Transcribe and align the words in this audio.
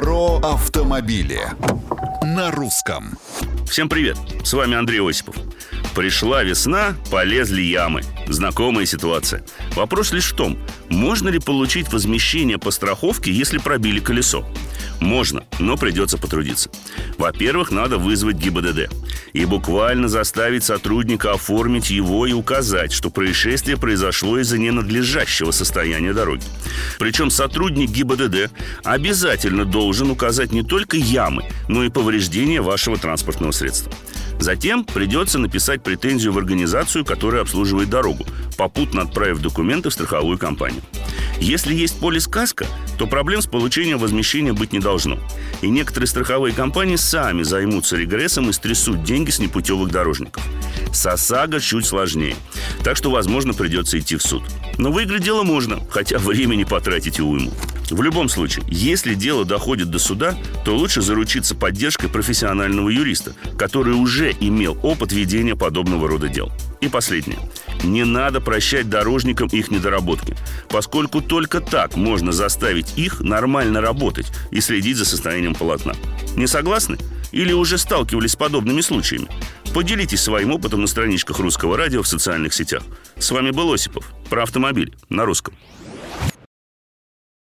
Про 0.00 0.38
автомобили 0.38 1.42
на 2.22 2.50
русском. 2.50 3.18
Всем 3.68 3.86
привет! 3.90 4.16
С 4.42 4.54
вами 4.54 4.74
Андрей 4.74 5.06
Осипов. 5.06 5.34
Пришла 5.94 6.42
весна, 6.42 6.94
полезли 7.10 7.60
ямы. 7.60 8.00
Знакомая 8.26 8.86
ситуация. 8.86 9.44
Вопрос 9.76 10.12
лишь 10.12 10.32
в 10.32 10.36
том, 10.36 10.58
можно 10.88 11.28
ли 11.28 11.38
получить 11.38 11.92
возмещение 11.92 12.56
по 12.56 12.70
страховке, 12.70 13.30
если 13.30 13.58
пробили 13.58 14.00
колесо? 14.00 14.46
Можно, 15.00 15.44
но 15.58 15.76
придется 15.76 16.16
потрудиться. 16.16 16.70
Во-первых, 17.18 17.70
надо 17.70 17.98
вызвать 17.98 18.36
ГИБДД 18.36 18.90
и 19.32 19.44
буквально 19.44 20.08
заставить 20.08 20.64
сотрудника 20.64 21.32
оформить 21.32 21.90
его 21.90 22.26
и 22.26 22.32
указать, 22.32 22.92
что 22.92 23.10
происшествие 23.10 23.76
произошло 23.76 24.38
из-за 24.38 24.58
ненадлежащего 24.58 25.50
состояния 25.50 26.12
дороги. 26.12 26.44
Причем 26.98 27.30
сотрудник 27.30 27.90
ГИБДД 27.90 28.50
обязательно 28.84 29.64
должен 29.64 30.10
указать 30.10 30.52
не 30.52 30.62
только 30.62 30.96
ямы, 30.96 31.44
но 31.68 31.84
и 31.84 31.90
повреждения 31.90 32.60
вашего 32.60 32.96
транспортного 32.96 33.52
средства. 33.52 33.92
Затем 34.38 34.84
придется 34.84 35.38
написать 35.38 35.82
претензию 35.82 36.32
в 36.32 36.38
организацию, 36.38 37.04
которая 37.04 37.42
обслуживает 37.42 37.90
дорогу, 37.90 38.24
попутно 38.56 39.02
отправив 39.02 39.40
документы 39.40 39.90
в 39.90 39.92
страховую 39.92 40.38
компанию. 40.38 40.82
Если 41.40 41.74
есть 41.74 42.00
полис 42.00 42.26
каска, 42.26 42.66
то 43.00 43.06
проблем 43.06 43.40
с 43.40 43.46
получением 43.46 43.96
возмещения 43.96 44.52
быть 44.52 44.74
не 44.74 44.78
должно. 44.78 45.18
И 45.62 45.70
некоторые 45.70 46.06
страховые 46.06 46.54
компании 46.54 46.96
сами 46.96 47.42
займутся 47.42 47.96
регрессом 47.96 48.50
и 48.50 48.52
стрясут 48.52 49.04
деньги 49.04 49.30
с 49.30 49.38
непутевых 49.38 49.90
дорожников. 49.90 50.46
С 50.92 51.06
ОСАГО 51.06 51.60
чуть 51.60 51.86
сложнее. 51.86 52.36
Так 52.84 52.98
что, 52.98 53.10
возможно, 53.10 53.54
придется 53.54 53.98
идти 53.98 54.16
в 54.16 54.22
суд. 54.22 54.42
Но 54.76 54.92
выиграть 54.92 55.22
дело 55.22 55.44
можно, 55.44 55.80
хотя 55.88 56.18
времени 56.18 56.64
потратить 56.64 57.20
уйму. 57.20 57.52
В 57.90 58.02
любом 58.02 58.28
случае, 58.28 58.66
если 58.68 59.14
дело 59.14 59.46
доходит 59.46 59.90
до 59.90 59.98
суда, 59.98 60.36
то 60.66 60.76
лучше 60.76 61.00
заручиться 61.00 61.56
поддержкой 61.56 62.08
профессионального 62.08 62.90
юриста, 62.90 63.32
который 63.56 63.94
уже 63.94 64.32
имел 64.40 64.78
опыт 64.82 65.10
ведения 65.10 65.56
подобного 65.56 66.06
рода 66.06 66.28
дел. 66.28 66.52
И 66.80 66.88
последнее. 66.88 67.38
Не 67.82 68.04
надо 68.04 68.40
прощать 68.40 68.88
дорожникам 68.88 69.48
их 69.48 69.70
недоработки, 69.70 70.36
поскольку 70.70 71.20
только 71.20 71.60
так 71.60 71.96
можно 71.96 72.32
заставить 72.32 72.96
их 72.96 73.20
нормально 73.20 73.80
работать 73.80 74.26
и 74.50 74.60
следить 74.60 74.96
за 74.96 75.04
состоянием 75.04 75.54
полотна. 75.54 75.94
Не 76.36 76.46
согласны? 76.46 76.96
Или 77.32 77.52
уже 77.52 77.76
сталкивались 77.76 78.32
с 78.32 78.36
подобными 78.36 78.80
случаями? 78.80 79.28
Поделитесь 79.74 80.22
своим 80.22 80.52
опытом 80.52 80.80
на 80.80 80.86
страничках 80.86 81.38
Русского 81.38 81.76
радио 81.76 82.02
в 82.02 82.08
социальных 82.08 82.54
сетях. 82.54 82.82
С 83.18 83.30
вами 83.30 83.50
был 83.50 83.72
Осипов. 83.72 84.04
Про 84.28 84.44
автомобиль 84.44 84.94
на 85.08 85.24
русском. 85.24 85.54